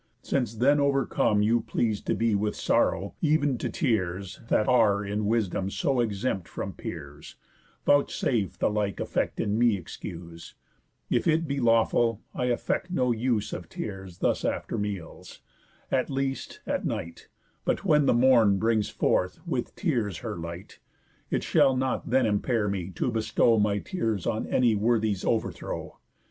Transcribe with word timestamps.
Since 0.23 0.55
then 0.55 0.79
overcome 0.79 1.43
You 1.43 1.61
please 1.61 2.01
to 2.05 2.15
be 2.15 2.33
with 2.33 2.55
sorrow, 2.55 3.13
ev'n 3.23 3.59
to 3.59 3.69
tears, 3.69 4.39
That 4.47 4.67
are 4.67 5.05
in 5.05 5.27
wisdom 5.27 5.69
so 5.69 5.99
exempt 5.99 6.47
from 6.47 6.73
peers, 6.73 7.35
Vouchsafe 7.85 8.57
the 8.57 8.71
like 8.71 8.99
effect 8.99 9.39
in 9.39 9.59
me 9.59 9.77
excuse, 9.77 10.55
If 11.11 11.27
it 11.27 11.47
be 11.47 11.59
lawful, 11.59 12.19
I 12.33 12.45
affect 12.45 12.89
no 12.89 13.11
use 13.11 13.53
Of 13.53 13.69
tears 13.69 14.17
thus 14.17 14.43
after 14.43 14.75
meals; 14.79 15.39
at 15.91 16.09
least, 16.09 16.61
at 16.65 16.83
night; 16.83 17.27
But 17.63 17.85
when 17.85 18.07
the 18.07 18.13
morn 18.15 18.57
brings 18.57 18.89
forth, 18.89 19.39
with 19.45 19.75
tears, 19.75 20.17
her 20.25 20.35
light, 20.35 20.79
It 21.29 21.43
shall 21.43 21.75
not 21.77 22.09
then 22.09 22.25
impair 22.25 22.67
me 22.67 22.89
to 22.95 23.11
bestow 23.11 23.59
My 23.59 23.77
tears 23.77 24.25
on 24.25 24.47
any 24.47 24.73
worthy's 24.73 25.23
overthrow. 25.23 25.99